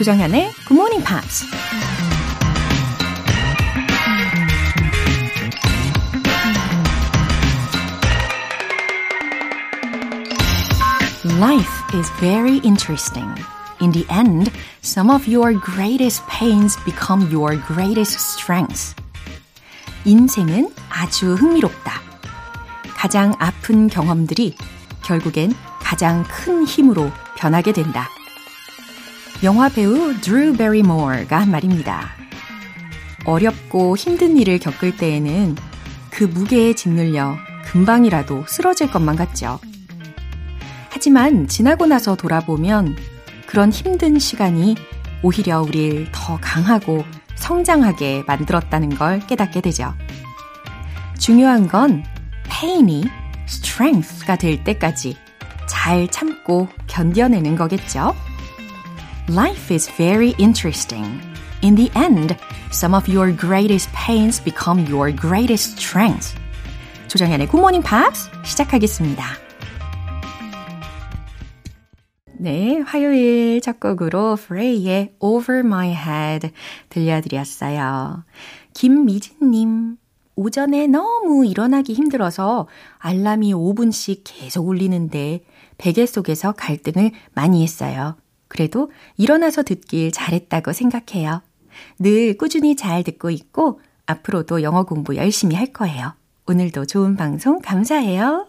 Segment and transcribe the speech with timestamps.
[0.00, 1.44] 조정현의 Good Morning Pops.
[11.38, 13.28] Life is very interesting.
[13.82, 14.50] In the end,
[14.80, 18.94] some of your greatest pains become your greatest strengths.
[20.06, 22.00] 인생은 아주 흥미롭다.
[22.96, 24.56] 가장 아픈 경험들이
[25.02, 28.08] 결국엔 가장 큰 힘으로 변하게 된다.
[29.42, 32.10] 영화 배우 드루 베리모어가 한 말입니다.
[33.24, 35.56] 어렵고 힘든 일을 겪을 때에는
[36.10, 39.58] 그 무게에 짓눌려 금방이라도 쓰러질 것만 같죠.
[40.90, 42.96] 하지만 지나고 나서 돌아보면
[43.46, 44.76] 그런 힘든 시간이
[45.22, 47.04] 오히려 우리를 더 강하고
[47.36, 49.94] 성장하게 만들었다는 걸 깨닫게 되죠.
[51.18, 52.04] 중요한 건
[52.50, 53.04] pain이
[53.48, 55.16] strength가 될 때까지
[55.66, 58.14] 잘 참고 견뎌내는 거겠죠.
[59.30, 61.20] Life is very interesting.
[61.62, 62.36] In the end,
[62.72, 66.34] some of your greatest pains become your greatest strengths.
[67.06, 69.24] 조정현의 Good Morning Pops 시작하겠습니다.
[72.40, 76.50] 네, 화요일 첫 곡으로 프레이의 Over My Head
[76.88, 78.24] 들려드렸어요.
[78.74, 79.96] 김미진님,
[80.34, 82.66] 오전에 너무 일어나기 힘들어서
[82.98, 85.44] 알람이 5분씩 계속 울리는데
[85.78, 88.16] 베개 속에서 갈등을 많이 했어요.
[88.50, 91.40] 그래도 일어나서 듣길 잘했다고 생각해요.
[92.00, 96.14] 늘 꾸준히 잘 듣고 있고 앞으로도 영어 공부 열심히 할 거예요.
[96.46, 98.44] 오늘도 좋은 방송 감사해요.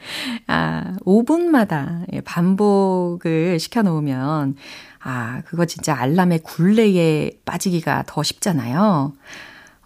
[0.48, 4.56] 아, 5분마다 반복을 시켜놓으면,
[5.00, 9.12] 아, 그거 진짜 알람의 굴레에 빠지기가 더 쉽잖아요.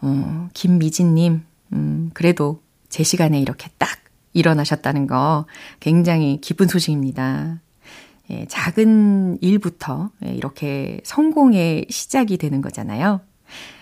[0.00, 3.98] 어, 김미진님, 음, 그래도 제 시간에 이렇게 딱
[4.32, 5.46] 일어나셨다는 거
[5.80, 7.60] 굉장히 기쁜 소식입니다.
[8.30, 13.20] 예, 작은 일부터 예, 이렇게 성공의 시작이 되는 거잖아요.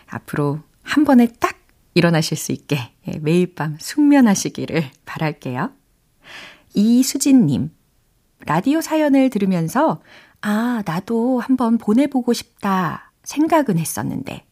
[0.06, 1.58] 앞으로 한 번에 딱
[1.94, 2.78] 일어나실 수 있게
[3.08, 5.70] 예, 매일 밤 숙면하시기를 바랄게요.
[6.74, 7.70] 이수진님,
[8.46, 10.02] 라디오 사연을 들으면서,
[10.40, 14.44] 아, 나도 한번 보내보고 싶다 생각은 했었는데,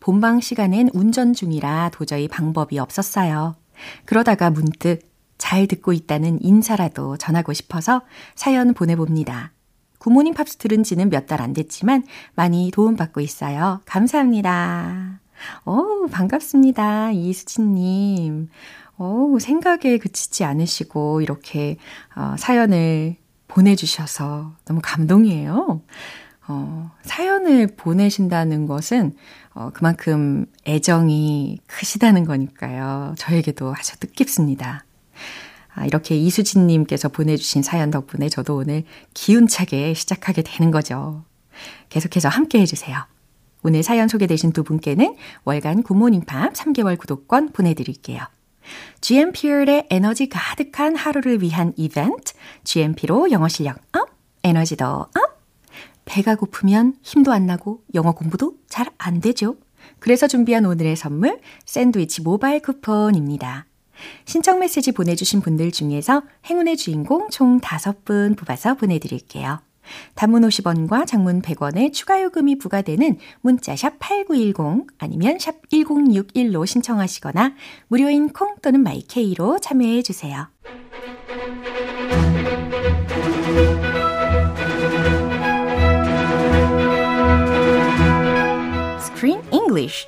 [0.00, 3.54] 본방 시간엔 운전 중이라 도저히 방법이 없었어요.
[4.06, 5.00] 그러다가 문득
[5.38, 8.02] 잘 듣고 있다는 인사라도 전하고 싶어서
[8.34, 9.52] 사연 보내봅니다.
[9.98, 12.04] 구모닝 팝스 들은 지는 몇 달 안 됐지만
[12.34, 13.80] 많이 도움받고 있어요.
[13.86, 15.20] 감사합니다.
[15.64, 17.12] 오, 반갑습니다.
[17.12, 18.48] 이수진님.
[18.98, 21.76] 오, 생각에 그치지 않으시고 이렇게
[22.16, 23.16] 어, 사연을
[23.46, 25.80] 보내주셔서 너무 감동이에요.
[26.48, 29.14] 어, 사연을 보내신다는 것은
[29.54, 33.14] 어, 그만큼 애정이 크시다는 거니까요.
[33.18, 34.84] 저에게도 아주 뜻깊습니다.
[35.74, 38.84] 아, 이렇게 이수진님께서 보내주신 사연 덕분에 저도 오늘
[39.14, 41.24] 기운차게 시작하게 되는 거죠.
[41.88, 42.96] 계속해서 함께 해주세요.
[43.62, 48.20] 오늘 사연 소개되신 두 분께는 월간 굿모닝 팝 3개월 구독권 보내드릴게요.
[49.00, 54.10] GMP의 에너지 가득한 하루를 위한 이벤트, GMP로 영어 실력 up,
[54.44, 55.08] 에너지도 up.
[56.04, 59.56] 배가 고프면 힘도 안 나고 영어 공부도 잘 안 되죠.
[60.00, 63.67] 그래서 준비한 오늘의 선물, 샌드위치 모바일 쿠폰입니다.
[64.24, 69.60] 신청 메시지 보내주신 분들 중에서 행운의 주인공 총 5분 뽑아서 보내드릴게요.
[70.14, 77.54] 단문 50원과 장문 100원의 추가 요금이 부과되는 문자 샵 8910 아니면 샵 1061로 신청하시거나
[77.88, 80.48] 무료인 콩 또는 마이케이로 참여해 주세요.
[89.00, 90.06] Screen English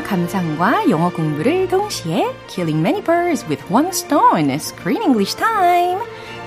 [0.00, 6.00] 영화 감상과 영어 공부를 동시에 Killing Many Birds with One Stone Screen English Time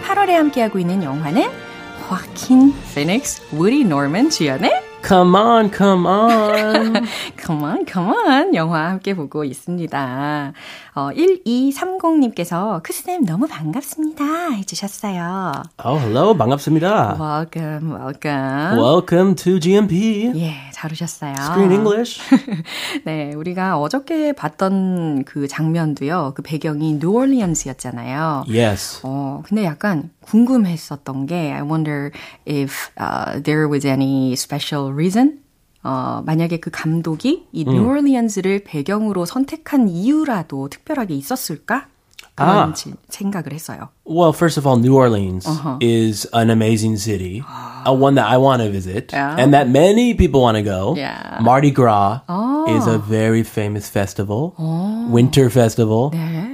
[0.03, 1.49] 8월에 함께하고 있는 영화는
[2.07, 4.71] 화킨 피닉스, 우디 노먼 주연의
[5.05, 7.05] Come on, come on.
[7.37, 8.55] come on, come on.
[8.55, 10.53] 영화 함께 보고 있습니다.
[10.95, 14.23] 어, 1230님께서 크스쌤 너무 반갑습니다.
[14.51, 15.51] 해주셨어요.
[15.85, 16.33] Oh, hello.
[16.37, 17.17] 반갑습니다.
[17.19, 18.79] Welcome, welcome.
[18.79, 20.31] Welcome to GMP.
[20.35, 21.33] 예, 잘 오셨어요.
[21.39, 22.19] Screen English.
[23.05, 28.43] 네, 우리가 어저께 봤던 그 장면도요, 그 배경이 뉴올리언스였잖아요.
[28.49, 28.99] Yes.
[29.03, 32.11] 어, 근데 약간 궁금했었던 게, I wonder
[32.45, 35.39] if uh, there was any special reason?
[35.83, 41.87] 어, 만약에 그 감독이 이 뉴올리언스를 배경으로 선택한 이유라도 특별하게 있었을까?
[42.35, 42.73] 그런 아.
[42.73, 43.89] 지- 생각을 했어요.
[44.04, 45.46] Well, first of all, New Orleans
[45.80, 47.44] is an amazing city,
[47.84, 49.36] a one that I want to visit, Yeah.
[49.38, 50.94] and that many people want to go.
[50.96, 51.38] Yeah.
[51.42, 52.20] Mardi Gras
[52.68, 54.54] is a very famous festival,
[55.12, 56.10] winter festival.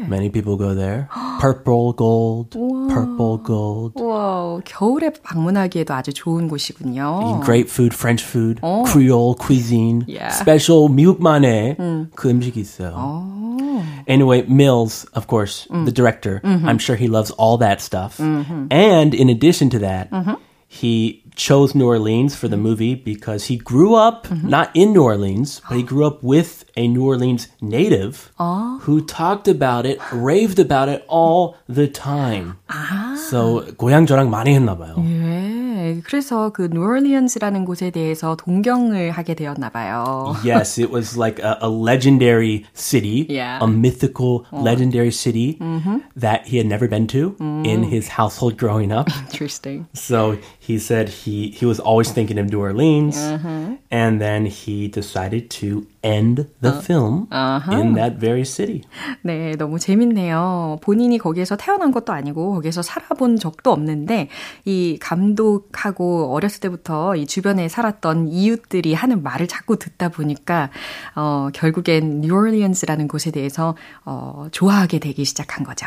[0.08, 1.08] Many people go there.
[1.40, 2.52] Purple gold,
[2.90, 3.94] purple gold.
[4.02, 7.40] 와, 겨울에 방문하기에도 아주 좋은 곳이군요.
[7.44, 8.60] Great food, French food,
[8.90, 10.34] Creole cuisine, Yeah.
[10.34, 11.76] special 미국만의
[12.16, 13.32] 그 음식이 있어요.
[14.06, 18.18] Anyway, Mills, of course, the director, I'm sure he loves all that stuff.
[18.20, 20.10] And in addition to that,
[20.66, 25.60] he chose New Orleans for the movie because he grew up not in New Orleans,
[25.68, 28.30] but he grew up with a New Orleans native
[28.82, 32.58] who talked about it, raved about it all the time.
[33.30, 34.94] So 고향 저랑 많이 했나 봐요.
[34.98, 35.47] 예,
[36.04, 40.34] 그래서 그 뉴올리언스라는 곳에 대해서 동경을 하게 되었나 봐요.
[40.44, 43.58] yes, it was like a, a legendary city, Yeah.
[43.62, 45.58] a mythical, legendary city
[46.16, 47.34] that he had never been to
[47.64, 49.08] in his household growing up.
[49.30, 49.86] Interesting.
[49.94, 53.16] so he said he, he was always thinking of New Orleans,
[53.90, 57.27] and then he decided to end the film
[57.71, 58.81] in that very city.
[59.21, 60.79] 네, 너무 재밌네요.
[60.81, 64.29] 본인이 거기에서 태어난 것도 아니고 거기에서 살아본 적도 없는데
[64.65, 70.69] 이 감독하고 어렸을 때부터 이 주변에 살았던 이웃들이 하는 말을 자꾸 듣다 보니까
[71.15, 73.75] 어, 결국엔 뉴올리언스라는 곳에 대해서
[74.05, 75.85] 어, 좋아하게 되기 시작한 거죠.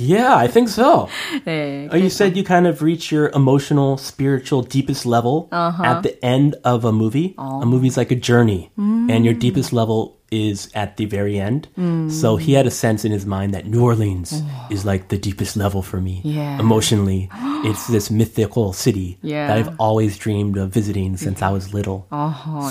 [0.00, 1.08] yeah, I think so.
[1.44, 6.16] 네, Oh, you said you kind of reach your emotional, spiritual, deepest level at the
[6.24, 7.34] end of a movie.
[7.38, 8.70] A movie's like a journey,
[9.10, 11.69] and your deepest level is at the very end.
[12.11, 15.55] So he had a sense in his mind that New Orleans is like the deepest
[15.55, 16.19] level for me.
[16.25, 16.59] Yeah.
[16.59, 17.29] Emotionally,
[17.63, 19.47] it's this mythical city Yeah.
[19.47, 22.07] that I've always dreamed of visiting since I was little.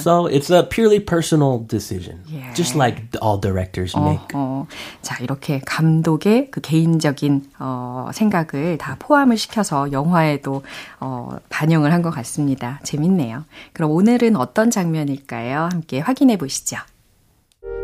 [0.05, 2.53] So it's a purely personal decision, Yeah.
[2.53, 4.21] just like all directors make.
[4.37, 4.67] 어,
[5.01, 10.63] 자, 이렇게 감독의 그 개인적인 어, 생각을 다 포함을 시켜서 영화에도
[11.01, 12.81] 어, 반영을 한 것 같습니다.
[12.85, 13.45] 재밌네요.
[13.73, 15.69] 그럼 오늘은 어떤 장면일까요?
[15.73, 16.77] 함께 확인해 보시죠.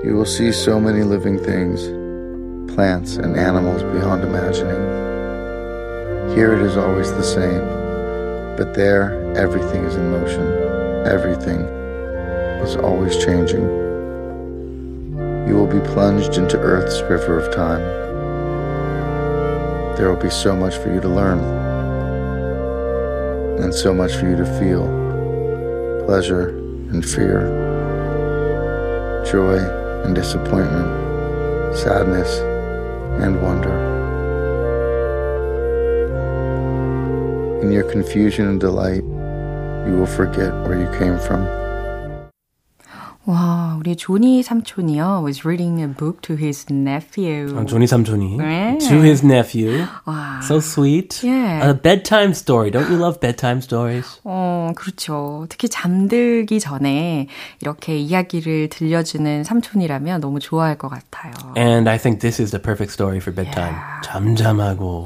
[0.03, 1.87] You will see so many living things,
[2.75, 4.77] plants and animals beyond imagining.
[6.35, 7.65] Here it is always the same,
[8.55, 10.45] but there everything is in motion.
[11.07, 11.61] Everything
[12.61, 13.63] is always changing.
[15.47, 17.81] You will be plunged into Earth's river of time.
[19.97, 21.39] There will be so much for you to learn,
[23.63, 24.85] and so much for you to feel
[26.05, 26.49] pleasure
[26.91, 27.65] and fear
[29.25, 32.39] joy and disappointment, sadness
[33.21, 33.75] and wonder.
[37.61, 39.03] In your confusion and delight,
[39.85, 41.56] you will forget where you came from.
[43.87, 45.21] 와, 우리 조니 삼촌이요.
[45.23, 47.47] was reading a book to his nephew.
[47.65, 48.77] Johnny Samchoni 네.
[48.79, 49.85] to his nephew.
[50.05, 51.21] 와, So sweet.
[51.23, 51.69] Yeah.
[51.69, 52.69] A bedtime story.
[52.69, 54.19] Don't you love bedtime stories?
[54.25, 55.45] 어, 그렇죠.
[55.47, 57.27] 특히 잠들기 전에
[57.61, 61.31] 이렇게 이야기를 들려주는 삼촌이라면 너무 좋아할 것 같아요.
[61.55, 63.75] And I think this is the perfect story for bedtime.
[64.03, 65.03] 잠잠하고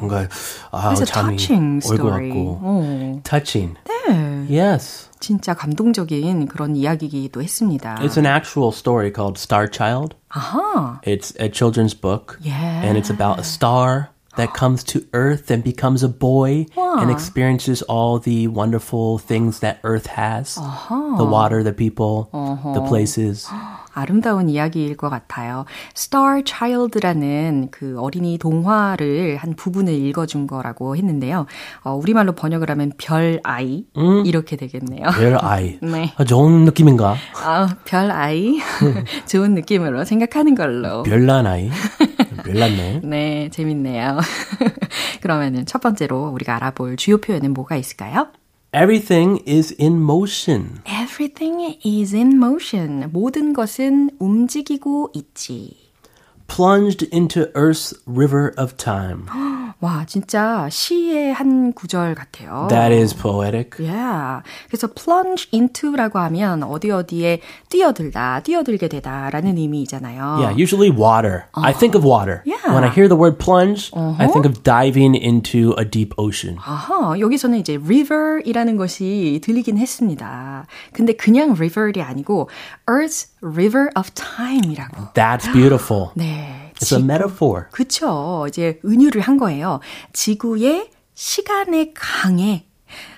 [0.00, 0.28] 뭔가
[0.72, 2.28] 아, 잠이 touching story.
[2.28, 2.58] 같고.
[2.62, 3.74] 어, Touching.
[3.86, 4.46] 네.
[4.50, 5.08] Yes.
[5.19, 7.95] 진짜 감동적인 그런 이야기이기도 했습니다.
[8.01, 10.15] It's an actual story called Star Child.
[10.29, 10.99] 아하.
[11.03, 12.37] It's a children's book.
[12.41, 12.83] Yeah.
[12.83, 17.81] And it's about a star that comes to Earth and becomes a boy and experiences
[17.83, 20.55] all the wonderful things that Earth has.
[20.55, 23.47] The water, the people, the places.
[23.92, 25.64] 아름다운 이야기일 것 같아요.
[25.96, 31.46] Star Child라는 그 어린이 동화를 한 부분을 읽어준 거라고 했는데요.
[31.84, 33.84] 어, 우리말로 번역을 하면 별 아이
[34.24, 35.08] 이렇게 되겠네요.
[35.18, 35.78] 별 아이.
[35.82, 36.12] 네.
[36.16, 37.16] 아, 좋은 느낌인가?
[37.44, 38.58] 아, 별 아이
[39.26, 41.02] 좋은 느낌으로 생각하는 걸로.
[41.02, 41.70] 별난 아이.
[42.44, 43.00] 별났네.
[43.04, 44.18] 네, 재밌네요.
[45.20, 48.28] 그러면은 첫 번째로 우리가 알아볼 주요 표현은 뭐가 있을까요?
[48.73, 50.81] Everything is in motion.
[50.85, 53.09] Everything is in motion.
[53.11, 55.85] 모든 것은 움직이고 있지.
[56.47, 59.27] plunged into Earth's river of time.
[59.80, 62.68] 와, 진짜 시의 한 구절 같아요.
[62.68, 63.80] That is poetic.
[63.80, 64.42] Yeah.
[64.68, 70.22] 그래서 plunge into라고 하면 어디 어디에 뛰어들다, 뛰어들게 되다라는 의미이잖아요.
[70.40, 71.44] Yeah, usually water.
[71.54, 72.42] I think of water.
[72.44, 72.74] Yeah.
[72.74, 76.58] When I hear the word plunge, I think of diving into a deep ocean.
[76.60, 80.66] 아하, 여기서는 이제 river이라는 것이 들리긴 했습니다.
[80.92, 82.50] 근데 그냥 river이 아니고
[82.86, 85.14] Earth's river of time이라고.
[85.14, 86.10] That's beautiful.
[86.14, 86.69] 네.
[86.80, 87.66] It's a metaphor.
[87.70, 88.46] 그쵸.
[88.48, 89.80] 이제 은유를 한 거예요.
[90.12, 92.66] 지구의 시간의 강에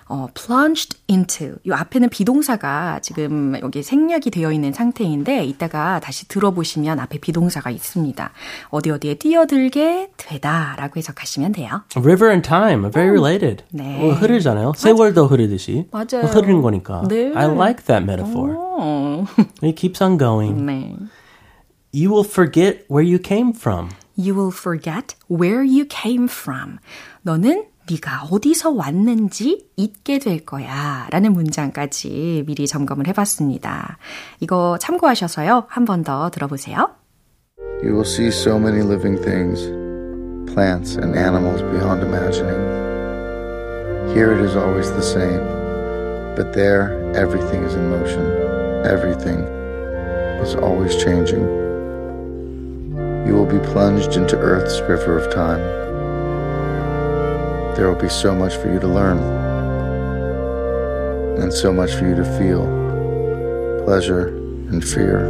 [0.08, 1.54] 어, plunged into.
[1.64, 8.30] 이 앞에는 비동사가 지금 여기 생략이 되어 있는 상태인데 이따가 다시 들어보시면 앞에 비동사가 있습니다.
[8.68, 11.82] 어디 어디에 뛰어들게 되다라고 해석하시면 돼요.
[11.96, 13.64] River and time are very related.
[13.70, 14.00] 네.
[14.00, 14.74] 뭐 흐르잖아요.
[14.76, 15.86] 세월도 흐르듯이.
[15.90, 16.26] 맞아요.
[16.26, 17.04] 흐르는 거니까.
[17.08, 17.32] 네.
[17.34, 18.54] I like that metaphor.
[18.58, 19.24] 어.
[19.62, 20.62] It keeps on going.
[20.62, 20.94] 네.
[21.93, 23.89] You will forget where you came from.
[24.17, 26.79] You will forget where you came from.
[27.23, 31.07] 너는 네가 어디서 왔는지 잊게 될 거야.
[31.11, 33.97] 라는 문장까지 미리 점검을 해봤습니다.
[34.41, 35.65] 이거 참고하셔서요.
[35.69, 36.89] 한 번 더 들어보세요.
[37.81, 39.61] You will see so many living things,
[40.51, 42.57] plants and animals beyond imagining.
[44.13, 45.45] Here it is always the same,
[46.35, 48.25] but there everything is in motion.
[48.83, 49.45] Everything
[50.41, 51.45] is always changing.
[53.26, 55.60] You will be plunged into Earth's river of time.
[57.76, 59.18] There will be so much for you to learn,
[61.40, 62.66] and so much for you to feel
[63.84, 64.28] pleasure
[64.70, 65.20] and fear,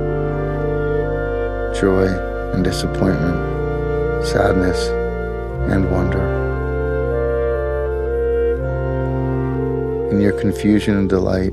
[1.78, 2.06] joy
[2.52, 4.88] and disappointment, sadness
[5.70, 6.40] and wonder.
[10.10, 11.52] In your confusion and delight,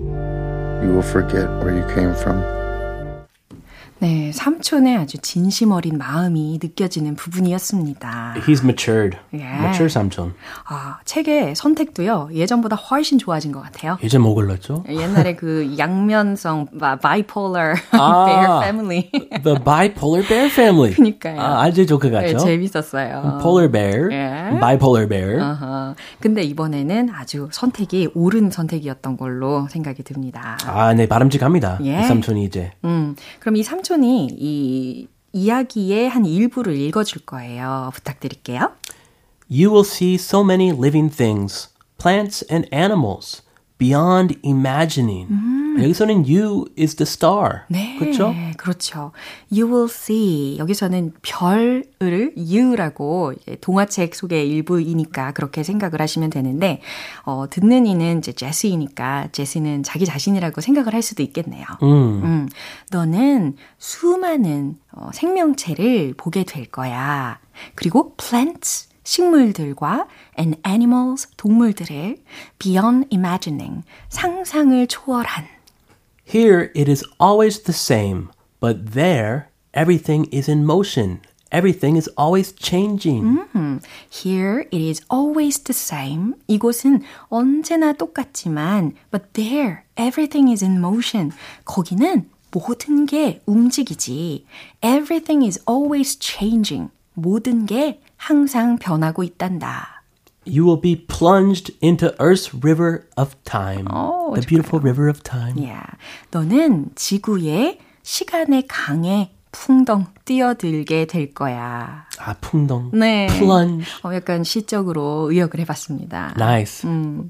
[0.84, 2.59] you will forget where you came from.
[4.02, 8.36] 네, 삼촌의 아주 진심 어린 마음이 느껴지는 부분이었습니다.
[8.48, 9.18] He's matured.
[9.34, 9.62] Yeah.
[9.66, 10.34] Mature 삼촌.
[10.70, 13.98] 아, 책의 선택도요, 예전보다 훨씬 좋아진 것 같아요.
[14.02, 14.86] 이제 뭐 골랐죠?
[14.88, 16.68] 옛날에 그 양면성,
[17.02, 18.26] bipolar 아.
[18.26, 19.12] bear family.
[19.44, 20.94] The bipolar bear family.
[20.94, 21.42] 그니까요.
[21.42, 22.38] 아, 아주 조크 네, 같죠?
[22.40, 23.40] 재밌었어요.
[23.42, 24.58] Polar bear, 예.
[24.62, 25.42] bipolar bear.
[25.42, 25.96] 어허.
[26.22, 30.58] 근데 이번에는 아주 선택이 옳은 선택이었던 걸로 생각이 듭니다.
[30.66, 31.80] 아, 네, 바람직합니다.
[31.84, 32.00] 예.
[32.00, 32.72] 이 삼촌이 이제.
[32.86, 37.91] 음, 그럼 이 삼촌 이 이 이야기의 한 일부를 읽어줄 거예요.
[37.93, 38.71] 부탁드릴게요.
[39.51, 43.43] You will see so many living things, plants and animals,
[43.77, 45.27] beyond imagining.
[45.84, 47.62] 여기서는 you is the star.
[47.70, 47.96] 네.
[47.98, 48.34] 그렇죠?
[48.58, 49.12] 그렇죠.
[49.52, 50.58] You will see.
[50.58, 56.82] 여기서는 별을 you라고 동화책 속의 일부이니까 그렇게 생각을 하시면 되는데,
[57.24, 61.66] 어, 듣는 이는 이제 제시이니까 제시는 자기 자신이라고 생각을 할 수도 있겠네요.
[61.84, 62.50] 음,
[62.92, 67.40] 너는 수많은 어, 생명체를 보게 될 거야.
[67.76, 70.08] 그리고 plants, 식물들과
[70.38, 72.18] and animals, 동물들을
[72.60, 75.46] beyond imagining, 상상을 초월한
[76.29, 81.21] Here it is always the same, but there everything is in motion.
[81.53, 83.39] Everything is always changing.
[84.11, 86.35] Here it is always the same.
[86.49, 91.31] 이곳은 언제나 똑같지만 but there everything is in motion.
[91.65, 94.47] 거기는 모든 게 움직이지.
[94.83, 96.91] Everything is always changing.
[97.15, 99.98] 모든 게 항상 변하고 있단다.
[100.45, 103.87] You will be plunged into Earth's river of time.
[103.89, 105.57] 오, the beautiful river of time.
[105.57, 105.97] Yeah.
[106.33, 112.06] 너는 지구의 시간의 강에 풍덩 뛰어들게 될 거야.
[112.20, 112.92] 아, 풍덩.
[112.94, 113.26] 네.
[113.28, 113.86] Plunge.
[114.04, 116.34] 어, 약간 시적으로 의역을 해봤습니다.
[116.38, 116.88] Nice.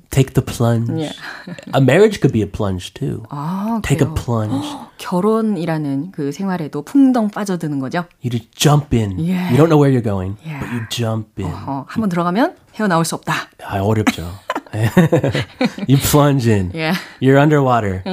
[0.10, 0.92] Take the plunge.
[0.92, 1.16] Yeah.
[1.74, 3.24] a marriage could be a plunge too.
[3.30, 4.14] 아, Take 그래요.
[4.18, 4.68] a plunge.
[4.98, 8.06] 결혼이라는 그 생활에도 풍덩 빠져드는 거죠.
[8.22, 9.18] You just jump in.
[9.18, 9.52] Yeah.
[9.52, 10.60] You don't know where you're going, Yeah.
[10.60, 11.50] but you jump in.
[11.68, 13.34] 어, 한번 들어가면 헤어나올 수 없다.
[13.64, 14.28] 아, 어렵죠.
[15.88, 16.72] you plunge in.
[16.74, 16.98] Yeah.
[17.22, 18.04] You're underwater.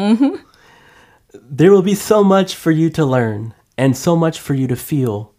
[1.35, 4.76] There will be so much for you to learn and so much for you to
[4.76, 5.34] feel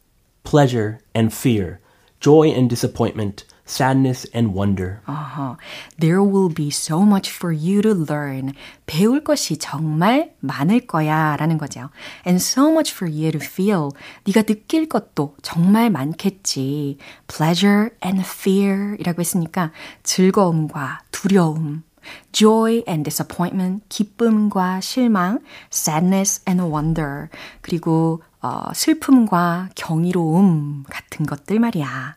[0.45, 1.81] pleasure and fear,
[2.21, 5.01] joy and disappointment, sadness and wonder.
[5.07, 5.57] 어허.
[5.99, 8.53] There will be so much for you to learn.
[8.87, 11.91] 배울 것이 정말 많을 거야 라는 거죠.
[12.27, 13.91] And so much for you to feel.
[14.27, 16.99] 네가 느낄 것도 정말 많겠지.
[17.29, 19.73] Pleasure and fear 이라고 했으니까
[20.03, 21.85] 즐거움과 두려움.
[22.33, 25.39] Joy and disappointment, 기쁨과 실망,
[25.73, 27.29] sadness and wonder,
[27.61, 32.16] 그리고 어, 슬픔과 경이로움 같은 것들 말이야.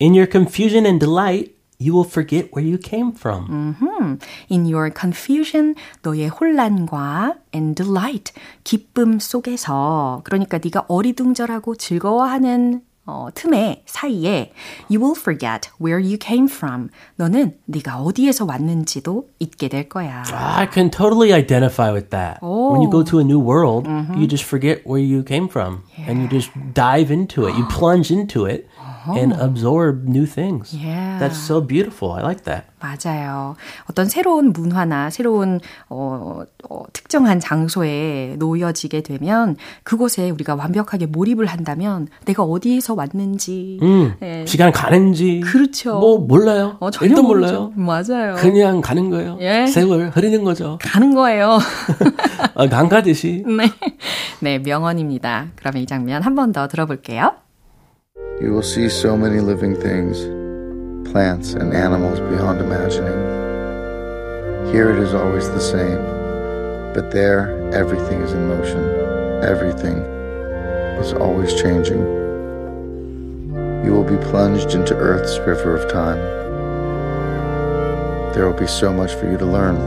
[0.00, 3.76] In your confusion and delight, you will forget where you came from.
[4.50, 8.32] In your confusion, 너의 혼란과 and delight,
[8.64, 14.51] 기쁨 속에서 그러니까 네가 어리둥절하고 즐거워하는 어, 틈에 사이에
[14.91, 16.89] you will forget where you came from.
[17.15, 20.23] 너는 네가 어디에서 왔는지도 잊게 될 거야.
[20.31, 22.37] I can totally identify with that.
[22.43, 26.21] When you go to a new world, you just forget where you came from and
[26.21, 27.57] you just dive into it.
[27.57, 28.67] You plunge into it
[29.08, 30.72] And absorb new things.
[30.74, 31.18] Yeah.
[31.18, 32.12] That's so beautiful.
[32.16, 32.64] I like that.
[32.80, 33.56] 맞아요.
[33.90, 35.58] 어떤 새로운 문화나 새로운
[35.88, 44.14] 어, 어, 특정한 장소에 놓여지게 되면 그곳에 우리가 완벽하게 몰입을 한다면 내가 어디에서 왔는지 음,
[44.22, 44.44] 예.
[44.46, 45.98] 시간 가는지 그렇죠.
[45.98, 46.76] 뭐 몰라요.
[46.80, 47.72] 어, 전혀 몰라요.
[47.74, 48.34] 맞아요.
[48.36, 49.38] 그냥 가는 거예요.
[49.40, 49.66] 예.
[49.66, 50.78] 세월 흐르는 거죠.
[50.82, 51.58] 가는 거예요.
[52.54, 53.44] 어, 강 가듯이.
[53.48, 53.70] 네.
[54.40, 55.46] 네, 명언입니다.
[55.56, 57.32] 그러면 이 장면 한 번 더 들어볼게요.
[58.44, 60.18] You will see so many living things,
[61.10, 63.18] plants and animals beyond imagining.
[64.70, 65.96] Here it is always the same,
[66.92, 68.84] but there everything is in motion.
[69.42, 69.96] Everything
[71.00, 72.02] is always changing.
[73.82, 76.18] You will be plunged into Earth's river of time.
[78.34, 79.78] There will be so much for you to learn,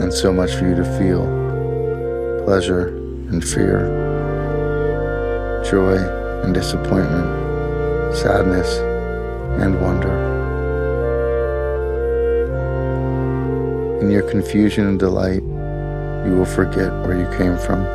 [0.00, 1.26] and so much for you to feel
[2.44, 2.86] pleasure
[3.32, 3.90] and fear,
[5.68, 7.27] joy and disappointment,
[8.15, 8.79] sadness
[9.59, 10.11] and wonder.
[14.01, 15.43] In your confusion and delight,
[16.25, 17.85] you will forget where you came from.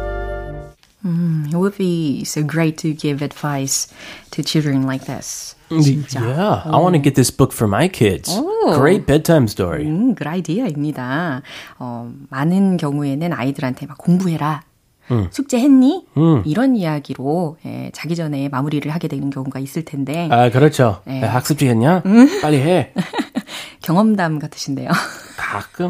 [1.04, 3.92] Mm, it would be so great to give advice
[4.32, 5.54] to children like this.
[5.70, 6.20] 진짜.
[6.20, 8.30] Yeah, I want to get this book for my kids.
[8.30, 8.75] 오.
[8.75, 9.84] Great bedtime story.
[9.84, 11.42] 음, 그 아이디어입니다.
[11.78, 14.62] 어, 많은 경우에는 아이들한테 막 공부해라.
[15.11, 15.27] 음.
[15.31, 16.07] 숙제했니?
[16.17, 16.43] 음.
[16.45, 20.27] 이런 이야기로 예, 자기 전에 마무리를 하게 되는 경우가 있을 텐데.
[20.31, 21.01] 아, 그렇죠.
[21.05, 21.21] 네.
[21.21, 22.01] 학습지 했냐?
[22.41, 22.93] 빨리 해.
[23.83, 24.89] 경험담 같으신데요.
[25.37, 25.89] 가끔.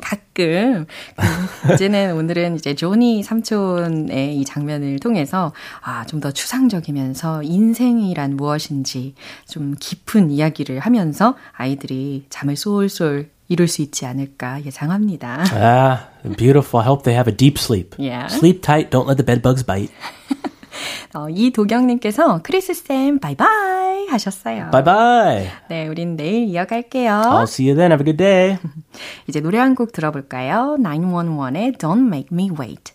[0.00, 0.86] 가끔.
[1.74, 5.52] 이제는 오늘은 이제 조니 삼촌의 이 장면을 통해서
[5.82, 9.14] 아, 좀 더 추상적이면서 인생이란 무엇인지
[9.48, 15.44] 좀 깊은 이야기를 하면서 아이들이 잠을 쏠쏠 이룰 수 있지 않을까 예상합니다.
[15.52, 16.82] Ah, beautiful.
[16.82, 17.94] I hope they have a deep sleep.
[17.98, 18.26] Yeah.
[18.28, 18.90] Sleep tight.
[18.90, 19.92] Don't let the bed bugs bite.
[21.14, 24.70] 어, 이도경님께서 크리스쌤 바이바이 하셨어요.
[24.70, 25.50] Bye bye.
[25.68, 27.12] 네, 우린 내일 이어갈게요.
[27.12, 27.92] I'll see you then.
[27.92, 28.58] Have a good day.
[29.28, 30.76] 이제 노래 한 곡 들어볼까요?
[30.80, 32.94] 911의 Don't Make Me Wait.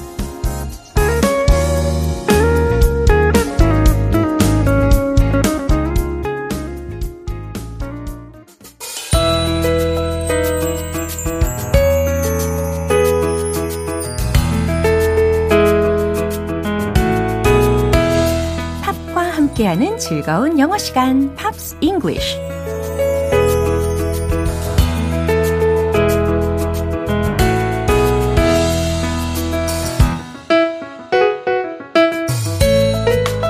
[20.01, 22.39] 즐거운 영어 시간, Pops English.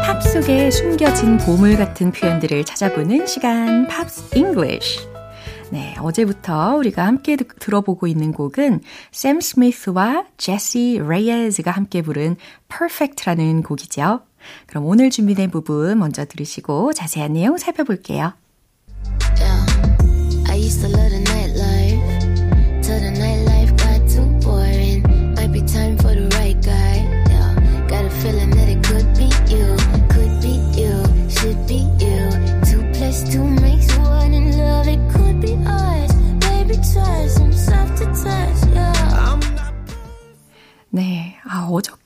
[0.06, 5.08] 팝 속에 숨겨진 보물 같은 표현들을 찾아보는 시간, Pops English.
[5.72, 12.36] 네, 어제부터 우리가 함께 듣- 들어보고 있는 곡은 Sam Smith와 Jessie Reyez가 함께 부른
[12.68, 14.22] Perfect라는 곡이죠.
[14.68, 18.34] 그럼 오늘 준비된 부분 먼저 들으시고 자세한 내용 살펴볼게요.
[19.38, 21.21] Yeah.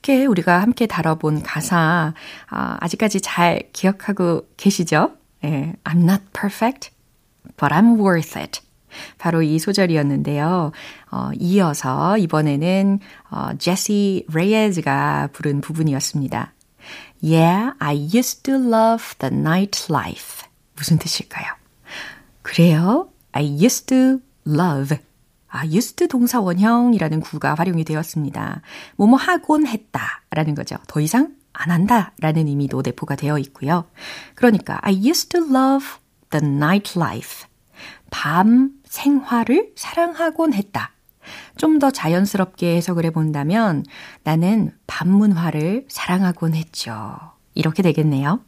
[0.06, 2.14] 아, 어저께 우리가 함께 다뤄본 가사,
[2.50, 5.14] 아, 아직까지 잘 기억하고 계시죠?
[5.44, 6.92] 예, I'm not perfect,
[7.58, 8.62] but I'm worth it.
[9.18, 10.72] 바로 이 소절이었는데요.
[11.12, 13.00] 어, 이어서 이번에는
[13.32, 16.54] 어, 제시 레이즈가 부른 부분이었습니다.
[17.24, 20.48] Yeah, I used to love the nightlife.
[20.76, 21.48] 무슨 뜻일까요?
[22.44, 23.10] 그래요.
[23.32, 24.98] I used to love.
[25.56, 28.62] 아, used 동사 원형이라는 구가 활용이 되었습니다.
[28.98, 30.76] 뭐뭐 하곤 했다 라는 거죠.
[30.88, 33.86] 더 이상 안 한다 라는 의미도 내포가 되어 있고요.
[34.36, 35.88] 그러니까 I used to love
[36.30, 37.48] the nightlife.
[38.12, 40.92] 밤 생활을 사랑하곤 했다.
[41.58, 43.86] 좀 더 자연스럽게 해석을 해본다면
[44.24, 47.18] 나는 밤 문화를 사랑하곤 했죠.
[47.54, 48.42] 이렇게 되겠네요.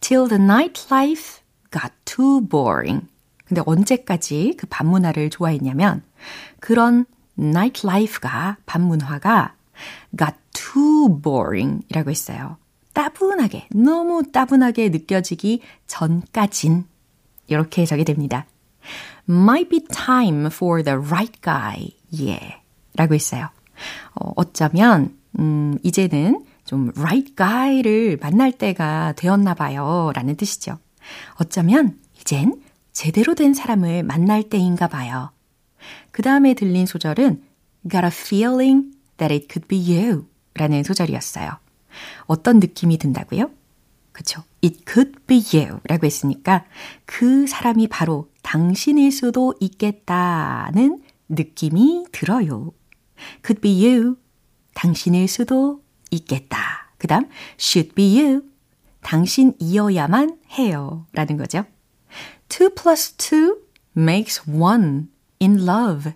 [0.00, 3.06] Till the nightlife got too boring.
[3.48, 6.02] 근데 언제까지 그 밤문화를 좋아했냐면
[6.60, 7.06] 그런
[7.38, 9.54] nightlife가 밤문화가
[10.16, 12.58] got too boring 이라고 했어요.
[12.92, 16.84] 따분하게, 너무 따분하게 느껴지기 전까진
[17.46, 18.46] 이렇게 해석이 됩니다.
[19.28, 21.90] Might be time for the right guy.
[22.12, 22.56] Yeah.
[22.96, 23.48] 라고 했어요.
[24.14, 30.10] 어, 어쩌면, 음, 이제는 좀 right guy를 만날 때가 되었나 봐요.
[30.14, 30.78] 라는 뜻이죠.
[31.36, 32.60] 어쩌면 이젠
[32.98, 35.30] 제대로 된 사람을 만날 때인가 봐요.
[36.10, 37.44] 그 다음에 들린 소절은
[37.88, 41.58] got a feeling that it could be you 라는 소절이었어요.
[42.26, 43.52] 어떤 느낌이 든다고요?
[44.10, 44.42] 그쵸.
[44.64, 46.64] It could be you 라고 했으니까
[47.04, 52.72] 그 사람이 바로 당신일 수도 있겠다는 느낌이 들어요.
[53.46, 54.16] could be you.
[54.74, 56.90] 당신일 수도 있겠다.
[56.98, 57.28] 그 다음,
[57.60, 58.42] should be you.
[59.02, 61.06] 당신이어야만 해요.
[61.12, 61.64] 라는 거죠.
[62.48, 63.56] 2 plus 2
[63.96, 65.08] makes 1
[65.40, 66.12] in love.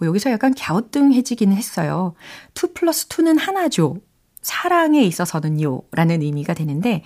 [0.00, 2.14] 어, 여기서 약간 갸우뚱해지기는 했어요.
[2.54, 3.98] 2 플러스 2는 하나죠.
[4.40, 5.82] 사랑에 있어서는요.
[5.92, 7.02] 라는 의미가 되는데,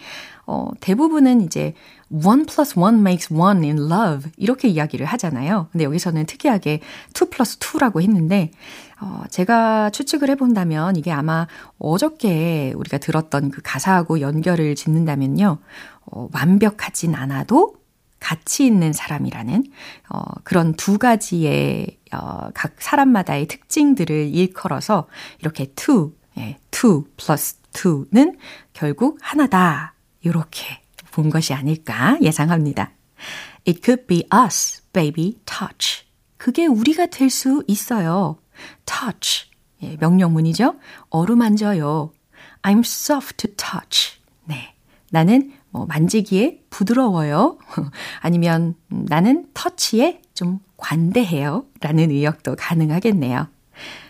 [0.47, 1.75] 어, 대부분은 이제
[2.11, 4.31] 1 plus 1 makes 1 in love.
[4.37, 5.69] 이렇게 이야기를 하잖아요.
[5.73, 6.81] 근데 여기서는 특이하게
[7.15, 8.53] 2 plus 2라고 했는데,
[9.01, 11.49] 어, 제가 추측을 해본다면 이게 아마
[11.79, 15.59] 어저께 우리가 들었던 그 가사하고 연결을 짓는다면요.
[16.07, 17.82] 어, 완벽하진 않아도
[18.23, 19.65] 가치 있는 사람이라는
[20.11, 25.09] 어, 그런 두 가지의 어, 각 사람마다의 특징들을 일컬어서
[25.41, 28.39] 이렇게 two, 예, two plus two는
[28.73, 29.95] 결국 하나다.
[30.21, 32.93] 이렇게 본 것이 아닐까 예상합니다.
[33.67, 36.05] It could be us, baby, touch.
[36.37, 38.39] 그게 우리가 될 수 있어요.
[38.87, 39.51] touch.
[39.83, 40.77] 예, 명령문이죠.
[41.11, 42.13] 어루만져요.
[42.63, 44.21] I'm soft to touch.
[44.45, 44.75] 네.
[45.11, 47.59] 나는 뭐 만지기에 부드러워요.
[48.21, 51.65] 아니면 나는 터치에 좀 관대해요.
[51.81, 53.49] 라는 의역도 가능하겠네요.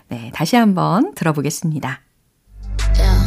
[0.08, 2.00] 네, 다시 한번 들어보겠습니다.
[2.98, 3.22] Yeah,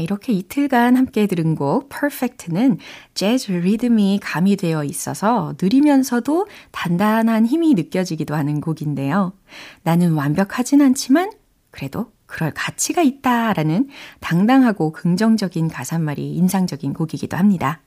[0.00, 2.78] 네, 이렇게 이틀간 함께 들은 곡 Perfect는
[3.12, 9.34] 재즈 리듬이 가미되어 있어서 느리면서도 단단한 힘이 느껴지기도 하는 곡인데요.
[9.82, 11.30] 나는 완벽하진 않지만
[11.70, 13.88] 그래도 그럴 가치가 있다라는
[14.20, 17.82] 당당하고 긍정적인 가사말이 인상적인 곡이기도 합니다.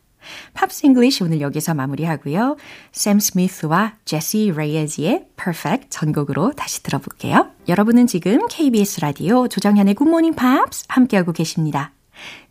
[0.54, 2.58] Pops English 오늘 여기서 마무리하고요.
[2.92, 7.50] 샘 스미스와 제시 레이에즈의 Perfect 전곡으로 다시 들어볼게요.
[7.68, 11.92] 여러분은 지금 KBS 라디오 조정현의 굿모닝 팝스 함께하고 계십니다.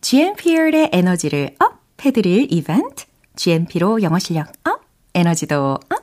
[0.01, 4.81] GMP의 에너지를 up 해드릴 이벤트 GMP로 영어 실력 up,
[5.14, 6.02] 에너지도 up.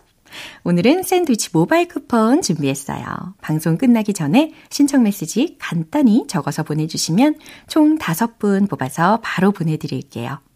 [0.64, 3.36] 오늘은 샌드위치 모바일 쿠폰 준비했어요.
[3.42, 7.36] 방송 끝나기 전에 신청 메시지 간단히 적어서 보내주시면
[7.68, 10.40] 총 5분 뽑아서 바로 보내드릴게요.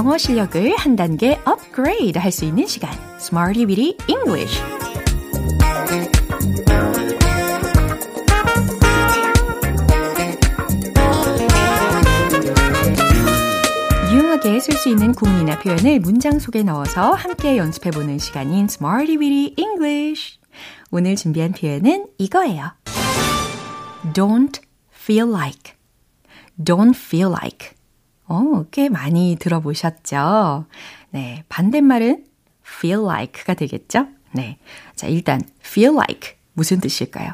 [0.00, 2.90] 영어 실력을 한 단계 업그레이드 할 수 있는 시간.
[3.18, 4.58] Smarty Bitty English.
[14.10, 20.38] 유용하게 쓸 수 있는 구문이나 표현을 문장 속에 넣어서 함께 연습해보는 시간인 Smarty Bitty English.
[20.90, 22.72] 오늘 준비한 표현은 이거예요.
[24.14, 24.60] Don't
[24.94, 25.74] feel like.
[26.58, 27.79] Don't feel like.
[28.30, 30.64] 어, 꽤 많이 들어보셨죠?
[31.10, 32.24] 네, 반대말은
[32.64, 34.06] feel like가 되겠죠?
[34.30, 34.58] 네.
[34.94, 37.32] 자, 일단 feel like 무슨 뜻일까요?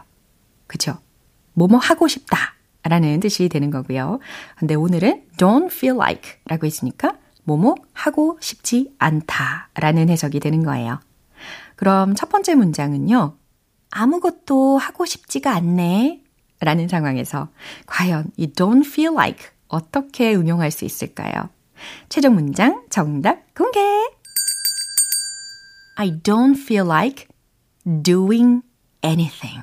[0.66, 0.96] 그쵸?
[1.52, 4.20] 뭐뭐 하고 싶다 라는 뜻이 되는 거고요.
[4.58, 10.98] 근데 오늘은 don't feel like 라고 했으니까 뭐뭐 하고 싶지 않다 라는 해석이 되는 거예요.
[11.76, 13.36] 그럼 첫 번째 문장은요.
[13.90, 16.22] 아무것도 하고 싶지가 않네
[16.60, 17.48] 라는 상황에서
[17.84, 21.48] 과연 이 don't feel like 어떻게 응용할 수 있을까요?
[22.08, 23.80] 최종 문장 정답 공개!
[25.96, 27.26] I don't feel like
[28.02, 28.62] doing
[29.04, 29.62] anything.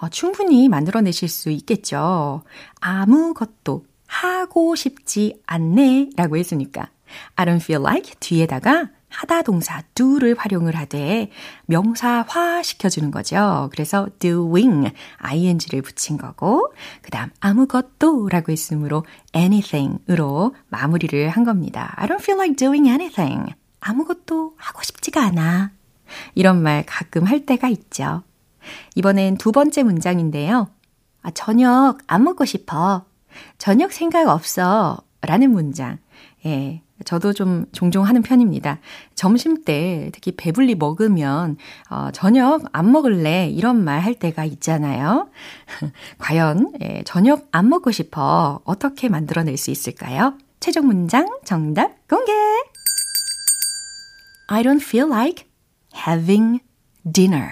[0.00, 2.42] 어, 충분히 만들어내실 수 있겠죠.
[2.80, 6.90] 아무것도 하고 싶지 않네 라고 했으니까
[7.36, 11.30] I don't feel like 뒤에다가 하다 동사 do를 활용을 하되
[11.66, 13.68] 명사화 시켜주는 거죠.
[13.72, 21.94] 그래서 doing, ing를 붙인 거고, 그 다음 아무것도 라고 했으므로 anything으로 마무리를 한 겁니다.
[21.96, 23.54] I don't feel like doing anything.
[23.80, 25.70] 아무것도 하고 싶지가 않아.
[26.34, 28.22] 이런 말 가끔 할 때가 있죠.
[28.96, 30.68] 이번엔 두 번째 문장인데요.
[31.22, 33.04] 아, 저녁 안 먹고 싶어.
[33.58, 34.98] 저녁 생각 없어.
[35.20, 35.98] 라는 문장.
[36.44, 36.82] 예.
[37.04, 38.78] 저도 좀 종종 하는 편입니다.
[39.14, 41.58] 점심 때 특히 배불리 먹으면
[41.90, 45.30] 어, 저녁 안 먹을래 이런 말 할 때가 있잖아요.
[46.18, 50.38] 과연 예, 저녁 안 먹고 싶어 어떻게 만들어낼 수 있을까요?
[50.60, 52.32] 최종 문장 정답 공개.
[54.48, 55.46] I don't feel like
[55.94, 56.60] having
[57.12, 57.50] dinner.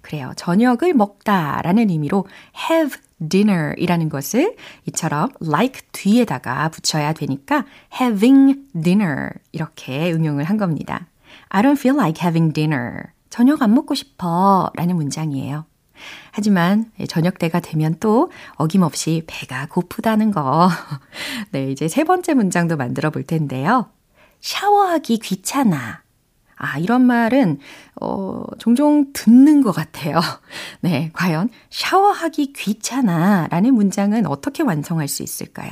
[0.00, 0.32] 그래요.
[0.36, 2.26] 저녁을 먹다 라는 의미로
[2.70, 4.56] have dinner 이라는 것을
[4.86, 7.64] 이처럼 like 뒤에다가 붙여야 되니까
[8.00, 11.06] having dinner 이렇게 응용을 한 겁니다.
[11.48, 13.04] I don't feel like having dinner.
[13.30, 15.66] 저녁 안 먹고 싶어 라는 문장이에요.
[16.32, 20.68] 하지만 저녁 때가 되면 또 어김없이 배가 고프다는 거.
[21.50, 23.90] 네, 이제 세 번째 문장도 만들어 볼 텐데요.
[24.40, 26.03] 샤워하기 귀찮아.
[26.64, 27.58] 아, 이런 말은,
[28.00, 30.18] 어, 종종 듣는 것 같아요.
[30.80, 35.70] 네, 과연 샤워하기 귀찮아 라는 문장은 어떻게 완성할 수 있을까요?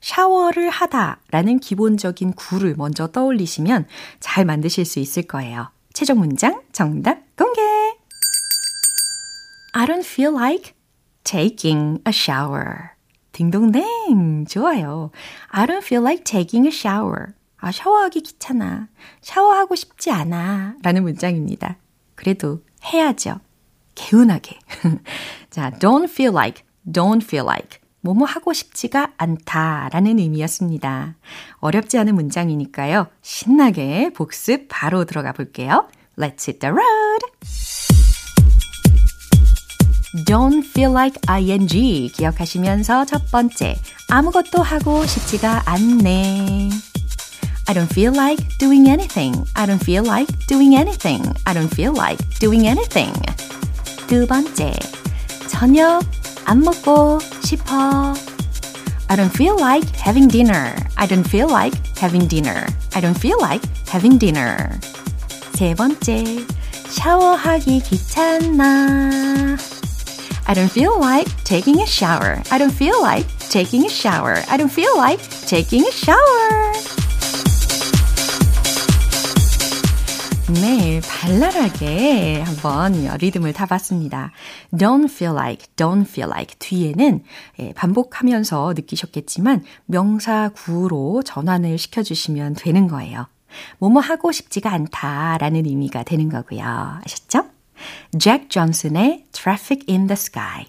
[0.00, 3.86] 샤워를 하다 라는 기본적인 구를 먼저 떠올리시면
[4.18, 5.70] 잘 만드실 수 있을 거예요.
[5.92, 7.60] 최종 문장 정답 공개!
[9.74, 10.72] I don't feel like
[11.24, 12.92] taking a shower.
[13.32, 14.46] 딩동댕!
[14.48, 15.10] 좋아요.
[15.50, 17.34] I don't feel like taking a shower.
[17.60, 18.88] 아, 샤워하기 귀찮아.
[19.20, 20.76] 샤워하고 싶지 않아.
[20.82, 21.76] 라는 문장입니다.
[22.14, 23.40] 그래도 해야죠.
[23.94, 24.58] 개운하게.
[25.50, 27.78] 자, don't feel like, don't feel like.
[28.02, 31.16] 뭐뭐 하고 싶지가 않다 라는 의미였습니다.
[31.58, 33.08] 어렵지 않은 문장이니까요.
[33.20, 35.86] 신나게 복습 바로 들어가 볼게요.
[36.16, 37.20] Let's hit the road!
[40.26, 41.68] don't feel like ing
[42.12, 43.76] 기억하시면서 첫 번째,
[44.08, 46.89] 아무것도 하고 싶지가 않네.
[47.69, 49.47] I don't feel like doing anything.
[49.55, 51.23] I don't feel like doing anything.
[51.45, 53.13] I don't feel like doing anything.
[54.07, 54.73] 두 번째,
[55.47, 56.03] 저녁
[56.45, 58.13] 안 먹고 싶어.
[59.07, 60.75] I don't feel like having dinner.
[60.97, 62.65] I don't feel like having dinner.
[62.93, 64.79] I don't feel like having dinner.
[65.53, 66.23] 세 번째,
[66.89, 69.57] 샤워하기 귀찮아.
[70.47, 72.41] I don't feel like taking a shower.
[72.51, 74.43] I don't feel like taking a shower.
[74.47, 76.88] I don't feel like taking a shower.
[80.52, 84.32] 네, 발랄하게 한번 리듬을 타봤습니다.
[84.72, 87.22] Don't feel like, don't feel like 뒤에는
[87.76, 93.28] 반복하면서 느끼셨겠지만 명사 구로 전환을 시켜주시면 되는 거예요.
[93.78, 96.62] 뭐뭐 하고 싶지가 않다라는 의미가 되는 거고요.
[97.04, 97.44] 아셨죠?
[98.18, 100.66] 잭 존슨의 Traffic in the Sky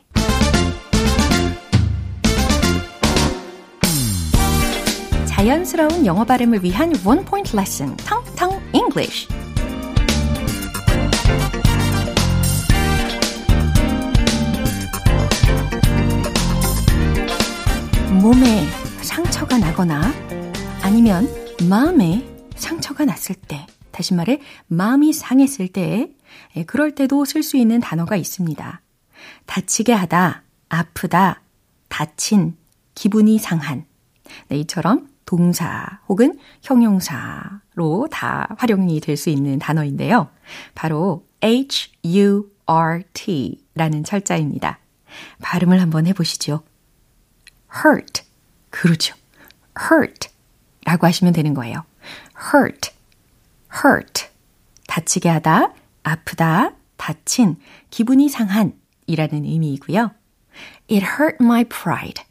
[5.25, 9.27] 자연스러운 영어 발음을 위한 원 포인트 레슨 텅텅 English
[18.31, 18.65] 몸에
[19.01, 20.13] 상처가 나거나
[20.81, 21.27] 아니면
[21.69, 26.09] 마음에 상처가 났을 때, 다시 말해 마음이 상했을 때,
[26.55, 28.81] 예, 그럴 때도 쓸 수 있는 단어가 있습니다.
[29.47, 31.41] 다치게 하다, 아프다,
[31.89, 32.55] 다친,
[32.95, 33.83] 기분이 상한.
[34.47, 40.29] 네, 이처럼 동사 혹은 형용사로 다 활용이 될 수 있는 단어인데요.
[40.73, 42.45] 바로 H-U-R-T
[43.75, 44.79] 라는 철자입니다.
[45.41, 46.63] 발음을 한번 해보시죠.
[47.84, 48.23] Hurt.
[48.69, 49.15] 그렇죠.
[49.79, 50.29] hurt
[50.86, 51.84] 라고 하시면 되는 거예요.
[52.53, 52.91] hurt,
[53.84, 54.27] hurt.
[54.88, 57.57] 다치게 하다, 아프다, 다친,
[57.89, 58.73] 기분이 상한
[59.07, 60.12] 이라는 의미이고요.
[60.89, 62.23] It hurt my pride.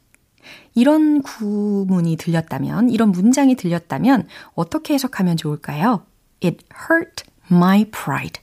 [0.75, 6.05] 이런 구문이 들렸다면, 이런 문장이 들렸다면 어떻게 해석하면 좋을까요?
[6.43, 8.43] It hurt my pride.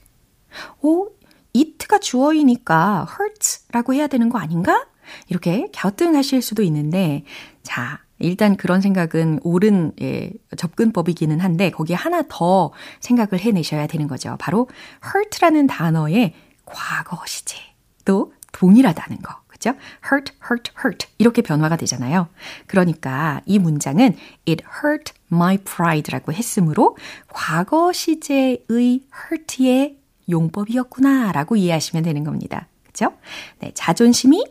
[0.82, 1.10] 오,
[1.54, 4.86] it가 주어이니까 hurts라고 해야 되는 거 아닌가?
[5.28, 7.24] 이렇게 갸우뚱하실 수도 있는데,
[7.62, 14.36] 자, 일단 그런 생각은 옳은 예, 접근법이기는 한데 거기에 하나 더 생각을 해내셔야 되는 거죠.
[14.40, 14.68] 바로
[15.04, 19.36] hurt라는 단어의 과거 시제도 동일하다는 거.
[19.46, 19.74] 그죠?
[20.04, 22.28] hurt, hurt, hurt 이렇게 변화가 되잖아요.
[22.66, 24.16] 그러니까 이 문장은
[24.46, 26.96] it hurt my pride라고 했으므로
[27.28, 29.98] 과거 시제의 hurt의
[30.30, 32.68] 용법이었구나라고 이해하시면 되는 겁니다.
[32.84, 33.14] 그죠?
[33.58, 34.44] 네, 자존심이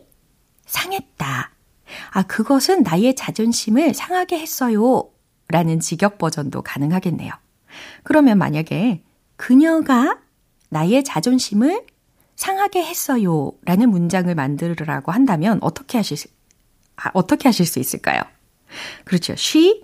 [0.68, 1.50] 상했다.
[2.12, 5.10] 아, 그것은 나의 자존심을 상하게 했어요.
[5.48, 7.32] 라는 직역 버전도 가능하겠네요.
[8.04, 9.02] 그러면 만약에
[9.36, 10.18] 그녀가
[10.68, 11.86] 나의 자존심을
[12.36, 13.52] 상하게 했어요.
[13.64, 16.18] 라는 문장을 만들으라고 한다면 어떻게 하실,
[16.96, 18.20] 아, 어떻게 하실 수 있을까요?
[19.04, 19.32] 그렇죠.
[19.32, 19.82] She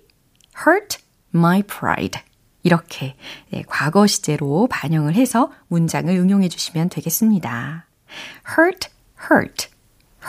[0.67, 0.99] hurt
[1.35, 2.21] my pride.
[2.63, 3.17] 이렇게
[3.51, 7.87] 네, 과거 시제로 반영을 해서 문장을 응용해 주시면 되겠습니다.
[8.57, 8.89] hurt,
[9.31, 9.69] hurt,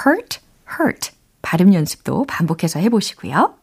[0.06, 0.40] hurt,
[0.80, 1.12] hurt.
[1.42, 3.56] 발음 연습도 반복해서 해보시고요.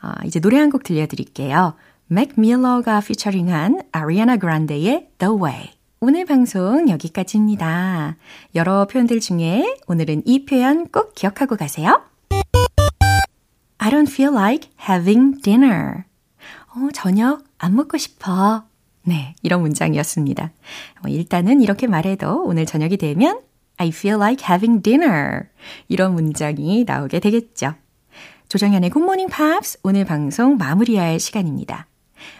[0.00, 1.74] 아, 이제 노래 한 곡 들려드릴게요.
[2.06, 5.70] 맥 밀러가 피처링한 아리아나 그란데의 The Way.
[6.00, 8.16] 오늘 방송 여기까지입니다.
[8.54, 12.02] 여러 표현들 중에 오늘은 이 표현 꼭 기억하고 가세요.
[13.78, 16.04] I don't feel like having dinner.
[16.74, 18.64] 어, 저녁 안 먹고 싶어.
[19.02, 20.52] 네, 이런 문장이었습니다.
[21.02, 23.40] 뭐 일단은 이렇게 말해도 오늘 저녁이 되면
[23.76, 25.48] I feel like having dinner.
[25.88, 27.74] 이런 문장이 나오게 되겠죠.
[28.48, 31.86] 조정현의 굿모닝 팝스 오늘 방송 마무리할 시간입니다.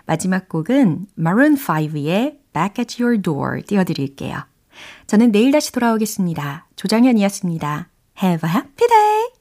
[0.07, 4.45] 마지막 곡은 Maroon 5의 Back at Your Door 띄워드릴게요.
[5.07, 6.69] 저는 내일 다시 돌아오겠습니다.
[6.77, 7.89] 조정현이었습니다.
[8.23, 9.35] Have a happy day!